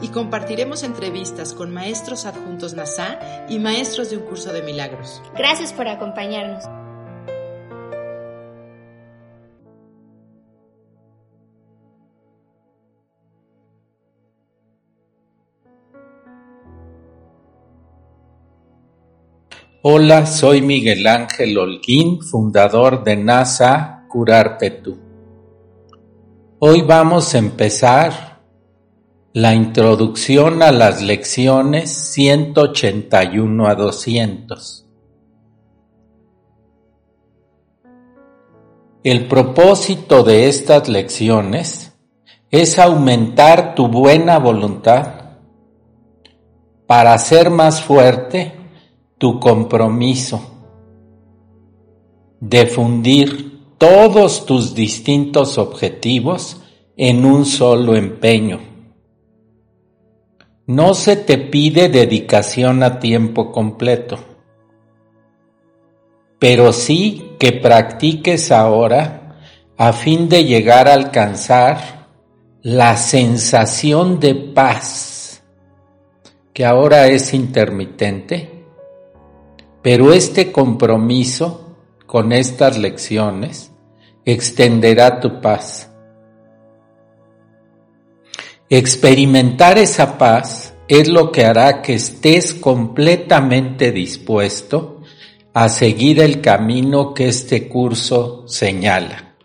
y 0.00 0.08
compartiremos 0.08 0.82
entrevistas 0.82 1.54
con 1.54 1.72
maestros 1.72 2.26
adjuntos 2.26 2.74
NASA 2.74 3.18
y 3.48 3.58
maestros 3.58 4.10
de 4.10 4.18
un 4.18 4.24
curso 4.24 4.52
de 4.52 4.62
milagros. 4.62 5.22
Gracias 5.36 5.72
por 5.72 5.88
acompañarnos. 5.88 6.64
Hola, 19.80 20.26
soy 20.26 20.60
Miguel 20.60 21.06
Ángel 21.06 21.56
Holguín, 21.56 22.20
fundador 22.20 23.04
de 23.04 23.16
NASA 23.16 24.04
Curarte 24.08 24.70
Tú. 24.70 24.98
Hoy 26.58 26.82
vamos 26.82 27.34
a 27.34 27.38
empezar 27.38 28.27
la 29.40 29.54
introducción 29.54 30.64
a 30.64 30.72
las 30.72 31.00
lecciones 31.00 31.92
181 31.92 33.68
a 33.68 33.76
200. 33.76 34.84
El 39.04 39.28
propósito 39.28 40.24
de 40.24 40.48
estas 40.48 40.88
lecciones 40.88 41.92
es 42.50 42.80
aumentar 42.80 43.76
tu 43.76 43.86
buena 43.86 44.40
voluntad 44.40 45.36
para 46.88 47.14
hacer 47.14 47.48
más 47.50 47.80
fuerte 47.80 48.54
tu 49.18 49.38
compromiso 49.38 50.40
de 52.40 52.66
fundir 52.66 53.76
todos 53.78 54.46
tus 54.46 54.74
distintos 54.74 55.58
objetivos 55.58 56.60
en 56.96 57.24
un 57.24 57.44
solo 57.44 57.94
empeño 57.94 58.67
no 60.68 60.92
se 60.92 61.16
te 61.16 61.38
pide 61.38 61.88
dedicación 61.88 62.82
a 62.82 63.00
tiempo 63.00 63.52
completo, 63.52 64.18
pero 66.38 66.74
sí 66.74 67.36
que 67.38 67.52
practiques 67.52 68.52
ahora 68.52 69.38
a 69.78 69.94
fin 69.94 70.28
de 70.28 70.44
llegar 70.44 70.86
a 70.86 70.92
alcanzar 70.92 72.08
la 72.60 72.98
sensación 72.98 74.20
de 74.20 74.34
paz, 74.34 75.42
que 76.52 76.66
ahora 76.66 77.06
es 77.06 77.32
intermitente, 77.32 78.66
pero 79.80 80.12
este 80.12 80.52
compromiso 80.52 81.76
con 82.04 82.30
estas 82.30 82.76
lecciones 82.76 83.72
extenderá 84.26 85.18
tu 85.18 85.40
paz. 85.40 85.87
Experimentar 88.70 89.78
esa 89.78 90.18
paz 90.18 90.74
es 90.88 91.08
lo 91.08 91.32
que 91.32 91.46
hará 91.46 91.80
que 91.80 91.94
estés 91.94 92.52
completamente 92.52 93.92
dispuesto 93.92 95.02
a 95.54 95.70
seguir 95.70 96.20
el 96.20 96.42
camino 96.42 97.14
que 97.14 97.28
este 97.28 97.66
curso 97.66 98.46
señala. 98.46 99.36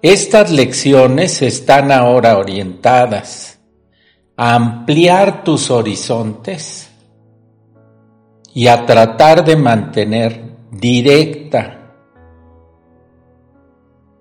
Estas 0.00 0.52
lecciones 0.52 1.42
están 1.42 1.90
ahora 1.90 2.38
orientadas 2.38 3.58
a 4.36 4.54
ampliar 4.54 5.42
tus 5.42 5.72
horizontes 5.72 6.88
y 8.54 8.68
a 8.68 8.86
tratar 8.86 9.44
de 9.44 9.56
mantener 9.56 10.40
directa, 10.70 11.94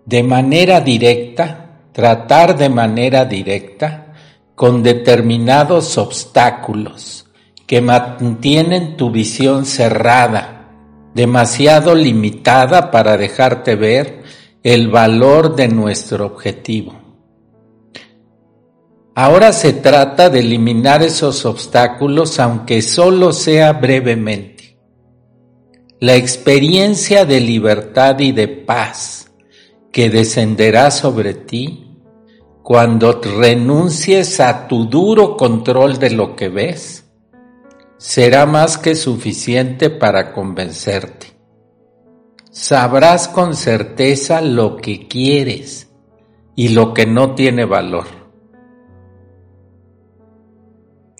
de 0.03 0.23
manera 0.23 0.81
directa, 0.81 1.66
tratar 1.97 2.55
de 2.55 2.69
manera 2.69 3.25
directa 3.25 4.13
con 4.53 4.83
determinados 4.83 5.97
obstáculos 5.97 7.25
que 7.65 7.81
mantienen 7.81 8.97
tu 8.97 9.09
visión 9.09 9.65
cerrada, 9.65 10.69
demasiado 11.15 11.95
limitada 11.95 12.91
para 12.91 13.17
dejarte 13.17 13.73
ver 13.73 14.21
el 14.61 14.89
valor 14.89 15.55
de 15.55 15.69
nuestro 15.69 16.27
objetivo. 16.27 16.93
Ahora 19.15 19.51
se 19.51 19.73
trata 19.73 20.29
de 20.29 20.41
eliminar 20.41 21.01
esos 21.01 21.45
obstáculos 21.45 22.39
aunque 22.39 22.83
solo 22.83 23.33
sea 23.33 23.73
brevemente. 23.73 24.77
La 25.99 26.13
experiencia 26.13 27.25
de 27.25 27.39
libertad 27.39 28.19
y 28.19 28.33
de 28.33 28.47
paz 28.47 29.31
que 29.91 30.11
descenderá 30.11 30.91
sobre 30.91 31.33
ti 31.33 31.85
cuando 32.67 33.21
renuncies 33.21 34.41
a 34.41 34.67
tu 34.67 34.87
duro 34.87 35.37
control 35.37 35.99
de 35.99 36.09
lo 36.09 36.35
que 36.35 36.49
ves, 36.49 37.05
será 37.97 38.45
más 38.45 38.77
que 38.77 38.93
suficiente 38.93 39.89
para 39.89 40.33
convencerte. 40.33 41.27
Sabrás 42.51 43.29
con 43.29 43.55
certeza 43.55 44.41
lo 44.41 44.75
que 44.75 45.07
quieres 45.07 45.89
y 46.57 46.67
lo 46.67 46.93
que 46.93 47.05
no 47.05 47.35
tiene 47.35 47.63
valor. 47.63 48.07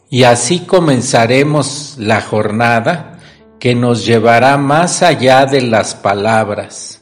Y 0.09 0.24
así 0.24 0.66
comenzaremos 0.66 1.96
la 1.97 2.19
jornada 2.19 3.19
que 3.58 3.74
nos 3.74 4.06
llevará 4.06 4.58
más 4.58 5.02
allá 5.02 5.46
de 5.46 5.62
las 5.62 5.96
palabras 5.96 6.97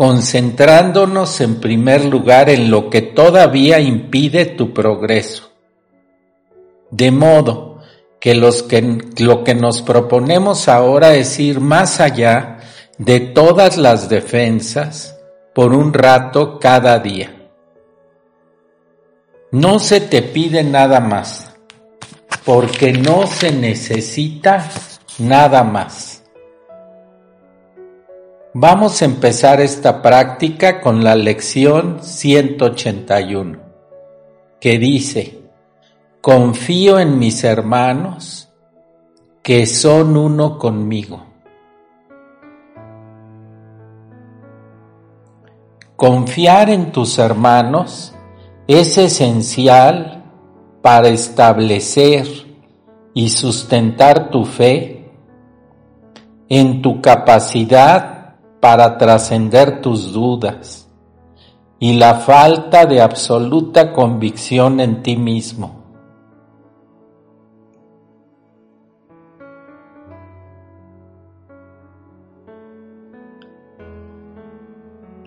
concentrándonos 0.00 1.42
en 1.42 1.60
primer 1.60 2.06
lugar 2.06 2.48
en 2.48 2.70
lo 2.70 2.88
que 2.88 3.02
todavía 3.02 3.80
impide 3.80 4.46
tu 4.46 4.72
progreso. 4.72 5.50
De 6.90 7.10
modo 7.10 7.82
que, 8.18 8.34
lo 8.34 9.44
que 9.44 9.54
nos 9.54 9.82
proponemos 9.82 10.68
ahora 10.68 11.12
es 11.16 11.38
ir 11.38 11.60
más 11.60 12.00
allá 12.00 12.60
de 12.96 13.20
todas 13.20 13.76
las 13.76 14.08
defensas 14.08 15.18
por 15.54 15.74
un 15.74 15.92
rato 15.92 16.58
cada 16.58 16.98
día. 16.98 17.50
No 19.50 19.78
se 19.78 20.00
te 20.00 20.22
pide 20.22 20.64
nada 20.64 21.00
más, 21.00 21.52
porque 22.46 22.94
no 22.94 23.26
se 23.26 23.52
necesita 23.52 24.66
nada 25.18 25.62
más. 25.62 26.09
Vamos 28.52 29.00
a 29.00 29.04
empezar 29.04 29.60
esta 29.60 30.02
práctica 30.02 30.80
con 30.80 31.04
la 31.04 31.14
lección 31.14 32.02
181, 32.02 33.60
que 34.60 34.76
dice, 34.76 35.44
confío 36.20 36.98
en 36.98 37.16
mis 37.16 37.44
hermanos 37.44 38.52
que 39.40 39.66
son 39.66 40.16
uno 40.16 40.58
conmigo. 40.58 41.24
Confiar 45.94 46.70
en 46.70 46.90
tus 46.90 47.20
hermanos 47.20 48.16
es 48.66 48.98
esencial 48.98 50.24
para 50.82 51.06
establecer 51.06 52.26
y 53.14 53.28
sustentar 53.28 54.28
tu 54.30 54.44
fe 54.44 55.08
en 56.48 56.82
tu 56.82 57.00
capacidad 57.00 58.19
para 58.60 58.98
trascender 58.98 59.80
tus 59.80 60.12
dudas 60.12 60.88
y 61.78 61.94
la 61.94 62.16
falta 62.16 62.84
de 62.84 63.00
absoluta 63.00 63.92
convicción 63.92 64.80
en 64.80 65.02
ti 65.02 65.16
mismo. 65.16 65.80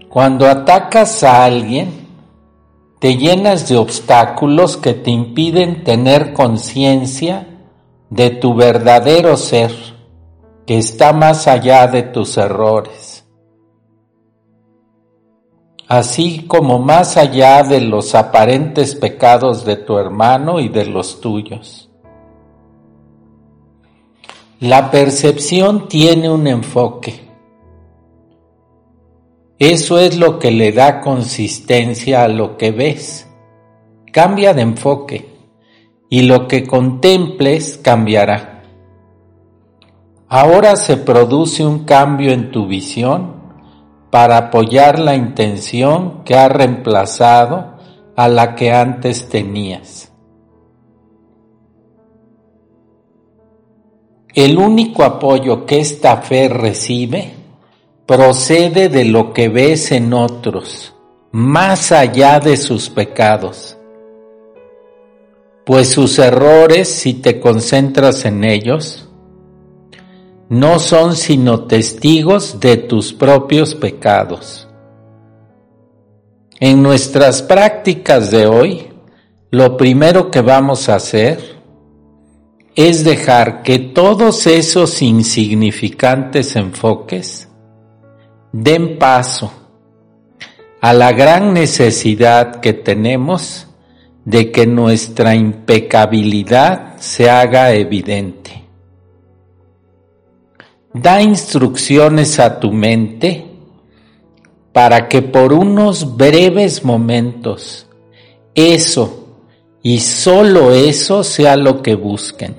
Cuando 0.09 0.47
atacas 0.47 1.23
a 1.23 1.43
alguien, 1.43 2.07
te 2.99 3.17
llenas 3.17 3.67
de 3.67 3.77
obstáculos 3.77 4.77
que 4.77 4.93
te 4.93 5.09
impiden 5.09 5.83
tener 5.83 6.33
conciencia 6.33 7.47
de 8.11 8.29
tu 8.29 8.53
verdadero 8.53 9.35
ser, 9.37 9.71
que 10.67 10.77
está 10.77 11.13
más 11.13 11.47
allá 11.47 11.87
de 11.87 12.03
tus 12.03 12.37
errores. 12.37 13.12
Así 15.97 16.45
como 16.47 16.79
más 16.79 17.17
allá 17.17 17.61
de 17.61 17.79
los 17.79 18.15
aparentes 18.15 18.95
pecados 18.95 19.63
de 19.63 19.75
tu 19.75 19.99
hermano 19.99 20.59
y 20.59 20.67
de 20.67 20.85
los 20.85 21.21
tuyos. 21.21 21.87
La 24.59 24.89
percepción 24.89 25.87
tiene 25.87 26.31
un 26.31 26.47
enfoque. 26.47 27.29
Eso 29.59 29.99
es 29.99 30.17
lo 30.17 30.39
que 30.39 30.49
le 30.49 30.71
da 30.71 30.99
consistencia 30.99 32.23
a 32.23 32.27
lo 32.27 32.57
que 32.57 32.71
ves. 32.71 33.27
Cambia 34.11 34.55
de 34.55 34.63
enfoque 34.63 35.29
y 36.09 36.23
lo 36.23 36.47
que 36.47 36.65
contemples 36.65 37.79
cambiará. 37.83 38.63
Ahora 40.27 40.75
se 40.75 40.97
produce 40.97 41.63
un 41.63 41.85
cambio 41.85 42.31
en 42.31 42.49
tu 42.49 42.65
visión 42.65 43.32
para 44.13 44.37
apoyar 44.37 44.99
la 44.99 45.15
intención 45.15 46.23
que 46.23 46.35
ha 46.35 46.47
reemplazado 46.47 47.73
a 48.15 48.27
la 48.27 48.53
que 48.53 48.71
antes 48.71 49.27
tenías. 49.27 50.11
El 54.35 54.59
único 54.59 55.03
apoyo 55.03 55.65
que 55.65 55.79
esta 55.79 56.17
fe 56.17 56.47
recibe 56.47 57.33
procede 58.05 58.87
de 58.87 59.05
lo 59.05 59.33
que 59.33 59.49
ves 59.49 59.91
en 59.91 60.13
otros, 60.13 60.93
más 61.31 61.91
allá 61.91 62.39
de 62.39 62.55
sus 62.55 62.91
pecados 62.91 63.79
pues 65.65 65.87
sus 65.87 66.19
errores, 66.19 66.89
si 66.89 67.13
te 67.13 67.39
concentras 67.39 68.25
en 68.25 68.43
ellos, 68.43 69.07
no 70.49 70.79
son 70.79 71.15
sino 71.15 71.65
testigos 71.65 72.59
de 72.59 72.77
tus 72.77 73.13
propios 73.13 73.75
pecados. 73.75 74.67
En 76.59 76.81
nuestras 76.81 77.41
prácticas 77.41 78.31
de 78.31 78.47
hoy, 78.47 78.87
lo 79.51 79.77
primero 79.77 80.31
que 80.31 80.41
vamos 80.41 80.89
a 80.89 80.95
hacer 80.95 81.39
es 82.75 83.03
dejar 83.03 83.61
que 83.61 83.79
todos 83.79 84.47
esos 84.47 85.01
insignificantes 85.01 86.55
enfoques 86.55 87.49
den 88.51 88.97
paso 88.97 89.51
a 90.81 90.93
la 90.93 91.11
gran 91.11 91.53
necesidad 91.53 92.61
que 92.61 92.73
tenemos 92.73 93.67
de 94.25 94.51
que 94.51 94.65
nuestra 94.65 95.35
impecabilidad 95.35 96.97
se 96.97 97.29
haga 97.29 97.73
evidente. 97.73 98.62
Da 100.93 101.21
instrucciones 101.21 102.39
a 102.39 102.59
tu 102.59 102.71
mente 102.71 103.45
para 104.71 105.07
que 105.07 105.21
por 105.21 105.53
unos 105.53 106.17
breves 106.17 106.83
momentos 106.83 107.87
eso 108.55 109.37
y 109.81 109.99
solo 109.99 110.71
eso 110.71 111.23
sea 111.23 111.55
lo 111.55 111.81
que 111.81 111.95
busquen, 111.95 112.55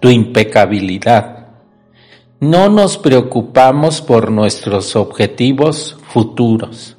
tu 0.00 0.08
impecabilidad. 0.08 1.48
No 2.40 2.68
nos 2.68 2.98
preocupamos 2.98 4.02
por 4.02 4.30
nuestros 4.30 4.96
objetivos 4.96 5.96
futuros. 6.08 6.96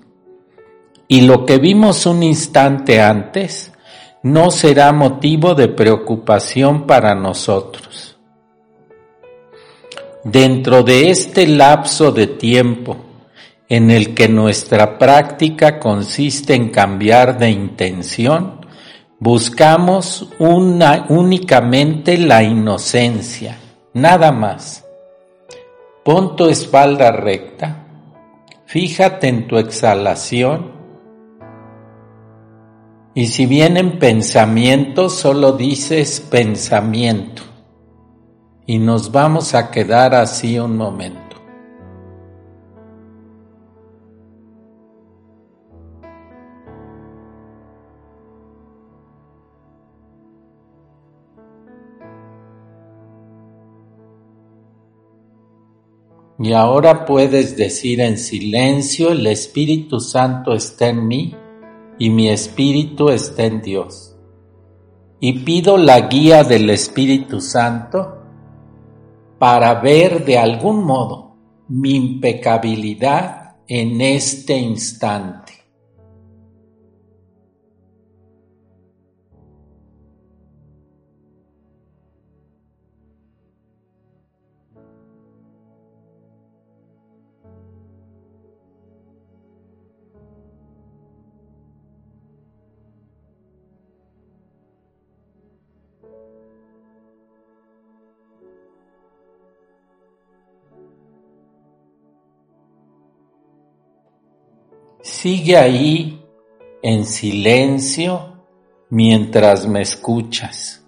Y 1.07 1.21
lo 1.21 1.45
que 1.45 1.57
vimos 1.57 2.05
un 2.05 2.23
instante 2.23 3.01
antes, 3.01 3.71
no 4.23 4.49
será 4.49 4.91
motivo 4.91 5.53
de 5.53 5.67
preocupación 5.67 6.87
para 6.87 7.13
nosotros. 7.13 8.14
Dentro 10.25 10.81
de 10.81 11.11
este 11.11 11.45
lapso 11.45 12.11
de 12.11 12.25
tiempo 12.25 12.97
en 13.69 13.91
el 13.91 14.15
que 14.15 14.27
nuestra 14.27 14.97
práctica 14.97 15.77
consiste 15.79 16.55
en 16.55 16.69
cambiar 16.69 17.37
de 17.37 17.51
intención, 17.51 18.65
buscamos 19.19 20.27
una, 20.39 21.05
únicamente 21.09 22.17
la 22.17 22.41
inocencia, 22.41 23.59
nada 23.93 24.31
más. 24.31 24.83
Pon 26.03 26.35
tu 26.35 26.47
espalda 26.47 27.11
recta, 27.11 27.85
fíjate 28.65 29.27
en 29.27 29.45
tu 29.45 29.59
exhalación 29.59 30.71
y 33.13 33.27
si 33.27 33.45
vienen 33.45 33.99
pensamientos, 33.99 35.13
solo 35.13 35.51
dices 35.51 36.19
pensamiento. 36.19 37.43
Y 38.67 38.79
nos 38.79 39.11
vamos 39.11 39.53
a 39.53 39.69
quedar 39.69 40.15
así 40.15 40.57
un 40.57 40.75
momento. 40.75 41.35
Y 56.37 56.53
ahora 56.53 57.05
puedes 57.05 57.55
decir 57.55 58.01
en 58.01 58.17
silencio, 58.17 59.11
el 59.11 59.25
Espíritu 59.27 59.99
Santo 59.99 60.53
está 60.53 60.89
en 60.89 61.07
mí 61.07 61.35
y 61.97 62.09
mi 62.09 62.29
espíritu 62.29 63.09
está 63.09 63.45
en 63.45 63.61
Dios. 63.61 64.17
Y 65.19 65.39
pido 65.45 65.77
la 65.77 66.01
guía 66.01 66.43
del 66.43 66.69
Espíritu 66.69 67.39
Santo 67.39 68.24
para 69.45 69.75
ver 69.75 70.25
de 70.25 70.39
algún 70.39 70.83
modo 70.83 71.35
mi 71.67 71.93
impecabilidad 71.93 73.57
en 73.67 74.01
este 74.01 74.57
instante. 74.57 75.54
Sigue 105.01 105.57
ahí 105.57 106.23
en 106.81 107.05
silencio 107.05 108.35
mientras 108.89 109.67
me 109.67 109.81
escuchas. 109.81 110.83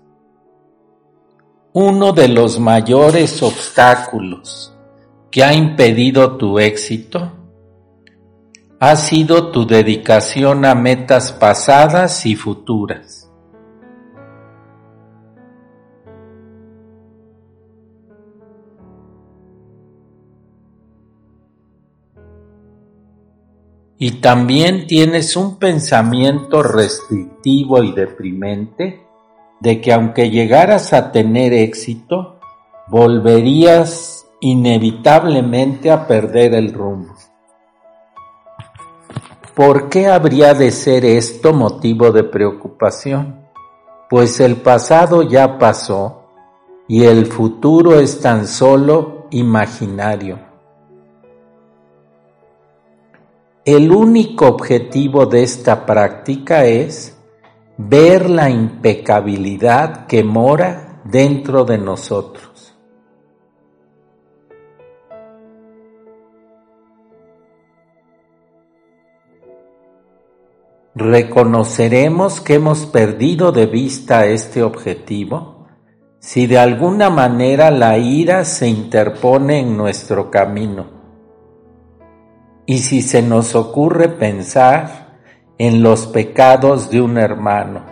Uno 1.74 2.12
de 2.14 2.28
los 2.28 2.60
mayores 2.60 3.44
obstáculos 3.44 4.74
que 5.30 5.44
ha 5.44 5.54
impedido 5.54 6.38
tu 6.38 6.58
éxito 6.60 7.32
ha 8.80 8.96
sido 8.96 9.52
tu 9.52 9.66
dedicación 9.66 10.66
a 10.66 10.76
metas 10.76 11.32
pasadas 11.32 12.26
y 12.26 12.36
futuras. 12.36 13.27
Y 24.00 24.22
también 24.22 24.86
tienes 24.86 25.36
un 25.36 25.58
pensamiento 25.58 26.62
restrictivo 26.62 27.82
y 27.84 27.94
deprimente 27.94 29.02
de 29.60 29.82
que 29.82 29.92
aunque 29.92 30.30
llegaras 30.30 30.94
a 30.94 31.12
tener 31.12 31.52
éxito, 31.54 32.40
volverías 32.88 34.26
inevitablemente 34.40 35.90
a 35.90 36.06
perder 36.06 36.54
el 36.54 36.74
rumbo. 36.74 37.16
¿Por 39.56 39.90
qué 39.90 40.06
habría 40.08 40.54
de 40.54 40.70
ser 40.70 41.04
esto 41.04 41.52
motivo 41.52 42.12
de 42.12 42.24
preocupación? 42.24 43.48
Pues 44.08 44.40
el 44.40 44.58
pasado 44.58 45.24
ya 45.24 45.58
pasó 45.58 46.28
y 46.88 47.06
el 47.06 47.26
futuro 47.26 48.00
es 48.00 48.20
tan 48.20 48.48
solo 48.48 49.26
imaginario. 49.32 50.47
El 53.68 53.92
único 53.92 54.48
objetivo 54.48 55.26
de 55.26 55.44
esta 55.44 55.86
práctica 55.86 56.64
es 56.64 57.18
ver 57.78 58.30
la 58.30 58.50
impecabilidad 58.50 60.08
que 60.08 60.24
mora 60.24 61.02
dentro 61.04 61.66
de 61.66 61.78
nosotros. 61.78 62.74
¿Reconoceremos 70.96 72.40
que 72.40 72.54
hemos 72.54 72.86
perdido 72.86 73.52
de 73.52 73.66
vista 73.66 74.28
este 74.28 74.64
objetivo 74.64 75.68
si 76.20 76.48
de 76.48 76.58
alguna 76.58 77.10
manera 77.10 77.70
la 77.70 77.98
ira 77.98 78.46
se 78.46 78.70
interpone 78.70 79.60
en 79.60 79.76
nuestro 79.76 80.32
camino? 80.32 80.97
Y 82.70 82.80
si 82.80 83.02
se 83.02 83.22
nos 83.22 83.56
ocurre 83.56 84.10
pensar 84.10 85.16
en 85.58 85.82
los 85.82 86.06
pecados 86.06 86.90
de 86.90 87.02
un 87.02 87.18
hermano. 87.18 87.86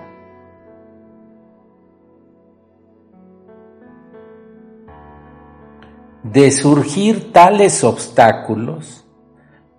De 6.24 6.52
surgir 6.52 7.32
tales 7.32 7.86
obstáculos, 7.86 9.06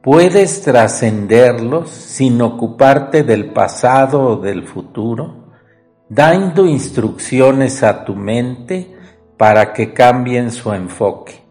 puedes 0.02 0.62
trascenderlos 0.62 1.90
sin 1.90 2.40
ocuparte 2.40 3.22
del 3.22 3.52
pasado 3.52 4.22
o 4.22 4.36
del 4.36 4.66
futuro, 4.66 5.50
dando 6.08 6.64
instrucciones 6.64 7.82
a 7.82 8.02
tu 8.02 8.14
mente 8.14 8.96
para 9.36 9.74
que 9.74 9.92
cambien 9.92 10.50
su 10.50 10.72
enfoque. 10.72 11.44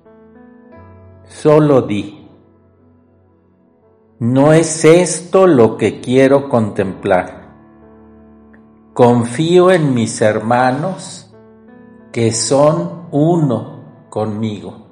Solo 1.26 1.84
di, 1.84 2.25
no 4.20 4.54
es 4.54 4.86
esto 4.86 5.46
lo 5.46 5.78
que 5.78 6.00
quiero 6.00 6.48
contemplar. 6.48 7.54
Confío 8.94 9.72
en 9.72 9.94
mis 9.94 10.22
hermanos 10.22 11.36
que 12.14 12.32
son 12.32 13.08
uno 13.12 14.08
conmigo. 14.10 14.85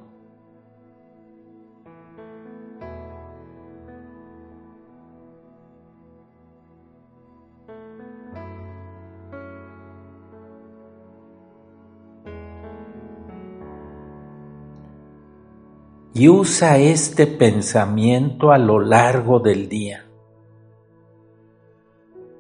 Y 16.16 16.30
usa 16.30 16.78
este 16.78 17.26
pensamiento 17.26 18.52
a 18.52 18.58
lo 18.58 18.80
largo 18.80 19.40
del 19.40 19.68
día. 19.68 20.06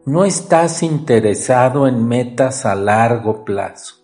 No 0.05 0.25
estás 0.25 0.83
interesado 0.83 1.87
en 1.87 2.07
metas 2.07 2.65
a 2.65 2.75
largo 2.75 3.43
plazo. 3.43 3.95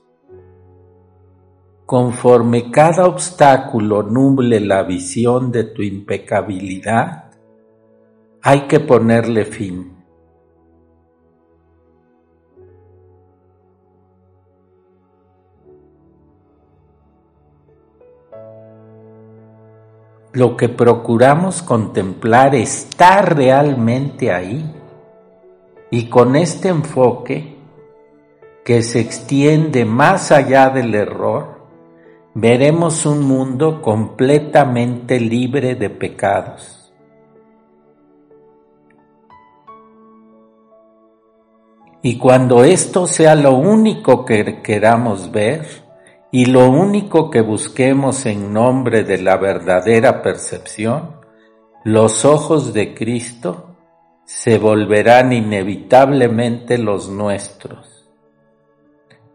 Conforme 1.86 2.72
cada 2.72 3.06
obstáculo 3.06 4.04
nuble 4.04 4.60
la 4.60 4.84
visión 4.84 5.52
de 5.52 5.66
tu 5.66 5.82
impecabilidad, 5.82 7.32
hay 8.42 8.68
que 8.68 8.80
ponerle 8.80 9.46
fin. 9.46 9.99
Lo 20.32 20.56
que 20.56 20.70
procuramos 20.70 21.62
contemplar 21.62 22.56
está 22.56 23.22
realmente 23.22 24.32
ahí. 24.32 24.76
Y 25.92 26.08
con 26.08 26.36
este 26.36 26.70
enfoque, 26.70 27.58
que 28.64 28.84
se 28.84 29.00
extiende 29.00 29.86
más 29.86 30.32
allá 30.32 30.70
del 30.70 30.94
error, 30.94 31.60
veremos 32.36 33.06
un 33.06 33.22
mundo 33.22 33.82
completamente 33.82 35.20
libre 35.20 35.76
de 35.76 35.90
pecados. 35.90 36.94
Y 42.02 42.18
cuando 42.18 42.64
esto 42.64 43.08
sea 43.08 43.36
lo 43.36 43.56
único 43.56 44.24
que 44.24 44.62
queramos 44.62 45.32
ver, 45.32 45.89
y 46.32 46.46
lo 46.46 46.70
único 46.70 47.32
que 47.32 47.42
busquemos 47.42 48.26
en 48.26 48.54
nombre 48.54 49.04
de 49.04 49.20
la 49.22 49.38
verdadera 49.38 50.22
percepción, 50.22 51.18
los 51.84 52.24
ojos 52.24 52.74
de 52.74 52.94
Cristo 52.94 53.76
se 54.26 54.60
volverán 54.60 55.34
inevitablemente 55.34 56.78
los 56.78 57.10
nuestros. 57.10 58.08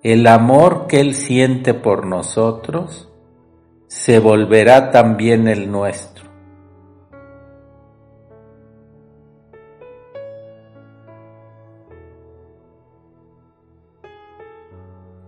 El 0.05 0.27
amor 0.29 0.87
que 0.87 1.01
Él 1.01 1.17
siente 1.17 1.75
por 1.75 2.07
nosotros 2.07 3.09
se 3.89 4.21
volverá 4.21 4.93
también 4.93 5.49
el 5.49 5.71
nuestro. 5.73 6.14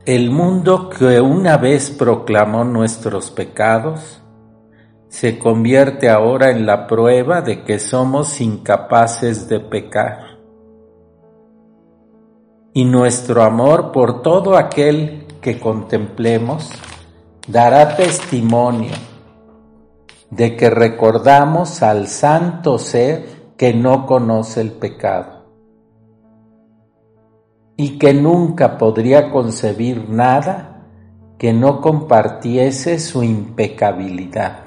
El 0.06 0.30
mundo 0.30 0.88
que 0.88 1.20
una 1.20 1.56
vez 1.56 1.90
proclamó 1.90 2.62
nuestros 2.62 3.32
pecados 3.32 4.22
se 5.08 5.36
convierte 5.36 6.08
ahora 6.08 6.52
en 6.52 6.64
la 6.64 6.86
prueba 6.86 7.40
de 7.40 7.64
que 7.64 7.80
somos 7.80 8.40
incapaces 8.40 9.48
de 9.48 9.58
pecar. 9.58 10.38
Y 12.72 12.84
nuestro 12.84 13.42
amor 13.42 13.90
por 13.90 14.22
todo 14.22 14.56
aquel 14.56 15.26
que 15.40 15.58
contemplemos 15.58 16.70
dará 17.48 17.96
testimonio 17.96 18.94
de 20.30 20.54
que 20.54 20.70
recordamos 20.70 21.82
al 21.82 22.06
santo 22.06 22.78
ser 22.78 23.26
que 23.56 23.74
no 23.74 24.06
conoce 24.06 24.60
el 24.60 24.70
pecado 24.70 25.35
y 27.76 27.98
que 27.98 28.14
nunca 28.14 28.78
podría 28.78 29.30
concebir 29.30 30.08
nada 30.08 30.86
que 31.38 31.52
no 31.52 31.82
compartiese 31.82 32.98
su 32.98 33.22
impecabilidad. 33.22 34.64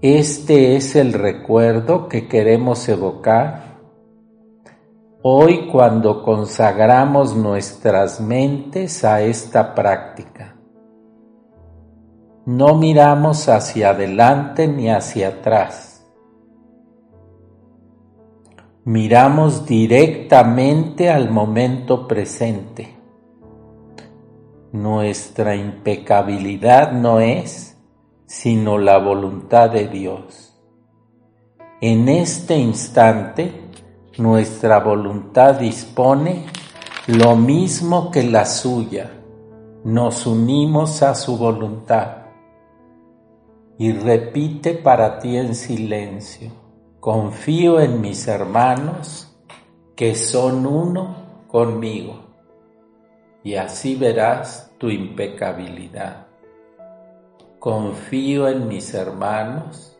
Este 0.00 0.76
es 0.76 0.94
el 0.94 1.12
recuerdo 1.12 2.08
que 2.08 2.28
queremos 2.28 2.88
evocar 2.88 3.78
hoy 5.22 5.68
cuando 5.72 6.22
consagramos 6.22 7.34
nuestras 7.34 8.20
mentes 8.20 9.04
a 9.04 9.22
esta 9.22 9.74
práctica. 9.74 10.54
No 12.46 12.76
miramos 12.76 13.48
hacia 13.48 13.90
adelante 13.90 14.68
ni 14.68 14.88
hacia 14.88 15.28
atrás 15.28 15.87
miramos 18.84 19.66
directamente 19.66 21.10
al 21.10 21.30
momento 21.30 22.06
presente. 22.06 22.96
Nuestra 24.72 25.56
impecabilidad 25.56 26.92
no 26.92 27.20
es 27.20 27.76
sino 28.26 28.78
la 28.78 28.98
voluntad 28.98 29.70
de 29.70 29.88
Dios. 29.88 30.54
En 31.80 32.08
este 32.08 32.56
instante, 32.56 33.52
nuestra 34.18 34.80
voluntad 34.80 35.54
dispone 35.54 36.44
lo 37.06 37.36
mismo 37.36 38.10
que 38.10 38.22
la 38.22 38.44
suya. 38.44 39.10
Nos 39.84 40.26
unimos 40.26 41.02
a 41.02 41.14
su 41.14 41.38
voluntad 41.38 42.26
y 43.78 43.92
repite 43.92 44.74
para 44.74 45.18
ti 45.18 45.36
en 45.36 45.54
silencio 45.54 46.67
confío 47.00 47.78
en 47.80 48.00
mis 48.00 48.26
hermanos 48.26 49.32
que 49.94 50.16
son 50.16 50.66
uno 50.66 51.44
conmigo 51.46 52.24
y 53.44 53.54
así 53.54 53.94
verás 53.94 54.72
tu 54.78 54.90
impecabilidad. 54.90 56.26
Confío 57.60 58.48
en 58.48 58.66
mis 58.66 58.94
hermanos 58.94 59.96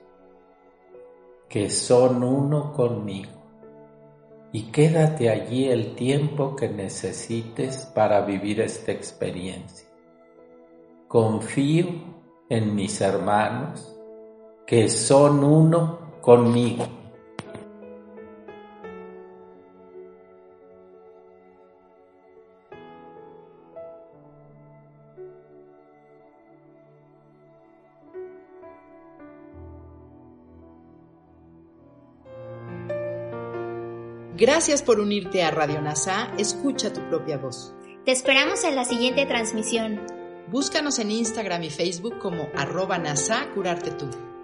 que 1.48 1.70
son 1.70 2.24
uno 2.24 2.72
conmigo 2.72 3.30
y 4.52 4.64
quédate 4.72 5.30
allí 5.30 5.68
el 5.68 5.94
tiempo 5.94 6.56
que 6.56 6.68
necesites 6.68 7.86
para 7.94 8.22
vivir 8.22 8.60
esta 8.60 8.90
experiencia. 8.90 9.88
Confío 11.06 11.86
en 12.48 12.74
mis 12.74 13.00
hermanos 13.00 13.96
que 14.66 14.88
son 14.88 15.44
uno 15.44 16.07
conmigo. 16.28 16.86
Gracias 34.36 34.82
por 34.82 35.00
unirte 35.00 35.42
a 35.42 35.50
Radio 35.50 35.80
NASA. 35.80 36.30
Escucha 36.36 36.92
tu 36.92 37.00
propia 37.08 37.38
voz. 37.38 37.74
Te 38.04 38.12
esperamos 38.12 38.64
en 38.64 38.76
la 38.76 38.84
siguiente 38.84 39.24
transmisión. 39.24 40.02
Búscanos 40.48 40.98
en 40.98 41.10
Instagram 41.10 41.62
y 41.62 41.70
Facebook 41.70 42.18
como 42.18 42.50
arroba 42.54 42.98
NASA 42.98 43.48
Curarte 43.54 43.92
Tú. 43.92 44.27